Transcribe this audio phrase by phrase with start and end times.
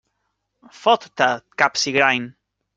[0.77, 1.29] Fot-te,
[1.65, 2.29] capsigrany!